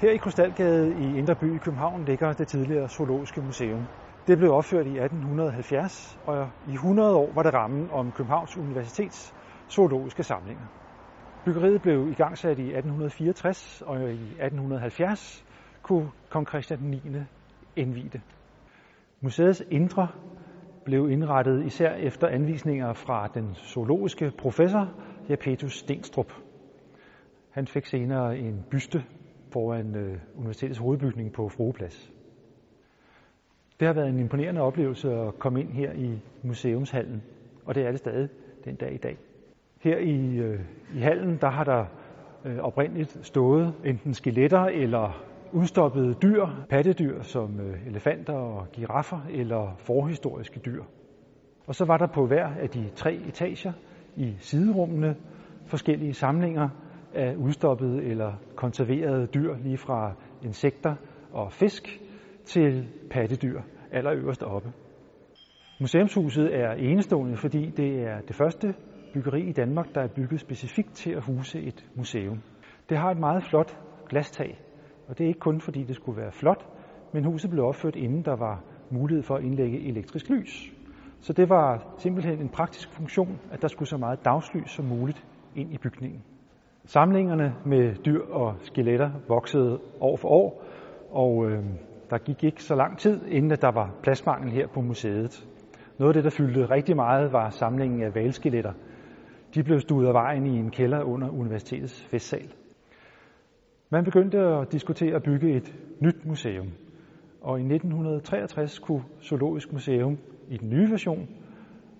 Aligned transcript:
Her 0.00 0.10
i 0.10 0.16
Krystalgade 0.16 0.96
i 0.96 1.16
Indre 1.18 1.36
By 1.36 1.54
i 1.54 1.58
København 1.58 2.04
ligger 2.04 2.32
det 2.32 2.48
tidligere 2.48 2.88
Zoologiske 2.88 3.40
Museum. 3.40 3.88
Det 4.26 4.38
blev 4.38 4.52
opført 4.52 4.86
i 4.86 4.98
1870, 4.98 6.18
og 6.24 6.50
i 6.66 6.72
100 6.72 7.16
år 7.16 7.32
var 7.32 7.42
det 7.42 7.54
rammen 7.54 7.90
om 7.90 8.12
Københavns 8.12 8.56
Universitets 8.56 9.34
zoologiske 9.70 10.22
samlinger. 10.22 10.66
Byggeriet 11.44 11.82
blev 11.82 12.08
igangsat 12.10 12.58
i 12.58 12.62
1864, 12.62 13.82
og 13.86 14.00
i 14.00 14.24
1870 14.24 15.44
kunne 15.82 16.10
kong 16.28 16.48
Christian 16.48 16.80
9. 16.80 17.02
indvide 17.76 18.08
det. 18.08 18.20
Museets 19.20 19.62
indre 19.70 20.08
blev 20.84 21.10
indrettet 21.10 21.66
især 21.66 21.94
efter 21.94 22.28
anvisninger 22.28 22.92
fra 22.92 23.28
den 23.34 23.54
zoologiske 23.54 24.32
professor 24.38 24.88
Japetus 25.28 25.78
Stenstrup. 25.78 26.32
Han 27.50 27.66
fik 27.66 27.86
senere 27.86 28.38
en 28.38 28.64
byste 28.70 29.04
foran 29.52 29.96
øh, 29.96 30.18
universitetets 30.36 30.78
hovedbygning 30.78 31.32
på 31.32 31.48
Frueplads. 31.48 32.12
Det 33.80 33.86
har 33.86 33.94
været 33.94 34.08
en 34.08 34.18
imponerende 34.18 34.60
oplevelse 34.60 35.12
at 35.12 35.38
komme 35.38 35.60
ind 35.60 35.68
her 35.72 35.92
i 35.92 36.18
museumshallen, 36.42 37.22
og 37.64 37.74
det 37.74 37.86
er 37.86 37.90
det 37.90 37.98
stadig 37.98 38.28
den 38.64 38.74
dag 38.74 38.94
i 38.94 38.96
dag. 38.96 39.16
Her 39.80 39.98
i, 39.98 40.36
øh, 40.36 40.60
i 40.94 40.98
hallen, 40.98 41.38
der 41.40 41.50
har 41.50 41.64
der 41.64 41.84
øh, 42.44 42.58
oprindeligt 42.58 43.18
stået 43.22 43.74
enten 43.84 44.14
skeletter 44.14 44.64
eller 44.64 45.24
udstoppede 45.52 46.14
dyr, 46.14 46.46
pattedyr 46.68 47.22
som 47.22 47.60
øh, 47.60 47.86
elefanter 47.86 48.32
og 48.32 48.66
giraffer 48.72 49.20
eller 49.30 49.74
forhistoriske 49.78 50.60
dyr. 50.60 50.82
Og 51.66 51.74
så 51.74 51.84
var 51.84 51.96
der 51.96 52.06
på 52.06 52.26
hver 52.26 52.46
af 52.46 52.68
de 52.68 52.88
tre 52.94 53.14
etager 53.14 53.72
i 54.16 54.34
siderummene 54.38 55.16
forskellige 55.66 56.14
samlinger 56.14 56.68
af 57.14 57.34
udstoppede 57.36 58.02
eller 58.02 58.32
konserverede 58.56 59.26
dyr, 59.26 59.56
lige 59.56 59.78
fra 59.78 60.12
insekter 60.42 60.94
og 61.32 61.52
fisk 61.52 62.00
til 62.44 62.88
pattedyr 63.10 63.60
allerøverst 63.92 64.42
oppe. 64.42 64.72
Museumshuset 65.80 66.56
er 66.56 66.72
enestående, 66.72 67.36
fordi 67.36 67.70
det 67.70 68.02
er 68.02 68.20
det 68.20 68.36
første 68.36 68.74
byggeri 69.14 69.42
i 69.48 69.52
Danmark, 69.52 69.94
der 69.94 70.00
er 70.00 70.08
bygget 70.08 70.40
specifikt 70.40 70.92
til 70.94 71.10
at 71.10 71.24
huse 71.24 71.60
et 71.60 71.86
museum. 71.94 72.42
Det 72.88 72.98
har 72.98 73.10
et 73.10 73.18
meget 73.18 73.42
flot 73.42 73.78
glastag, 74.08 74.60
og 75.08 75.18
det 75.18 75.24
er 75.24 75.28
ikke 75.28 75.40
kun 75.40 75.60
fordi 75.60 75.82
det 75.82 75.96
skulle 75.96 76.20
være 76.22 76.32
flot, 76.32 76.66
men 77.12 77.24
huset 77.24 77.50
blev 77.50 77.64
opført 77.64 77.96
inden 77.96 78.24
der 78.24 78.36
var 78.36 78.64
mulighed 78.90 79.22
for 79.22 79.36
at 79.36 79.44
indlægge 79.44 79.88
elektrisk 79.88 80.30
lys. 80.30 80.72
Så 81.20 81.32
det 81.32 81.48
var 81.48 81.94
simpelthen 81.98 82.40
en 82.40 82.48
praktisk 82.48 82.92
funktion, 82.92 83.38
at 83.52 83.62
der 83.62 83.68
skulle 83.68 83.88
så 83.88 83.96
meget 83.96 84.24
dagslys 84.24 84.70
som 84.70 84.84
muligt 84.84 85.26
ind 85.54 85.72
i 85.72 85.78
bygningen. 85.78 86.22
Samlingerne 86.84 87.54
med 87.64 87.94
dyr 88.04 88.22
og 88.22 88.54
skeletter 88.60 89.10
voksede 89.28 89.80
år 90.00 90.16
for 90.16 90.28
år, 90.28 90.62
og 91.10 91.50
øh, 91.50 91.64
der 92.10 92.18
gik 92.18 92.44
ikke 92.44 92.62
så 92.62 92.74
lang 92.74 92.98
tid, 92.98 93.26
inden 93.26 93.50
der 93.50 93.72
var 93.72 93.94
pladsmangel 94.02 94.52
her 94.52 94.66
på 94.66 94.80
museet. 94.80 95.46
Noget 95.98 96.10
af 96.10 96.14
det, 96.14 96.24
der 96.24 96.30
fyldte 96.30 96.70
rigtig 96.70 96.96
meget, 96.96 97.32
var 97.32 97.50
samlingen 97.50 98.02
af 98.02 98.14
valskeletter. 98.14 98.72
De 99.54 99.62
blev 99.62 99.80
stuet 99.80 100.06
af 100.06 100.14
vejen 100.14 100.46
i 100.46 100.58
en 100.58 100.70
kælder 100.70 101.02
under 101.02 101.30
universitetets 101.30 102.06
festsal. 102.10 102.52
Man 103.90 104.04
begyndte 104.04 104.38
at 104.38 104.72
diskutere 104.72 105.16
at 105.16 105.22
bygge 105.22 105.56
et 105.56 105.74
nyt 106.00 106.26
museum, 106.26 106.68
og 107.40 107.60
i 107.60 107.62
1963 107.62 108.78
kunne 108.78 109.04
Zoologisk 109.22 109.72
Museum 109.72 110.18
i 110.48 110.56
den 110.56 110.68
nye 110.70 110.90
version 110.90 111.28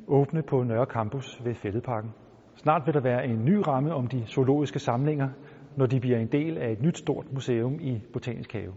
åbne 0.07 0.43
på 0.43 0.63
Nørre 0.63 0.87
Campus 0.87 1.45
ved 1.45 1.55
Fælledparken. 1.55 2.11
Snart 2.57 2.83
vil 2.87 2.95
der 2.95 3.01
være 3.01 3.27
en 3.27 3.45
ny 3.45 3.55
ramme 3.67 3.95
om 3.95 4.07
de 4.07 4.25
zoologiske 4.27 4.79
samlinger, 4.79 5.29
når 5.77 5.87
de 5.87 6.01
bliver 6.01 6.19
en 6.19 6.27
del 6.27 6.59
af 6.59 6.73
et 6.73 6.83
nyt 6.83 6.99
stort 6.99 7.33
museum 7.33 7.79
i 7.81 8.01
Botanisk 8.13 8.53
Have. 8.53 8.73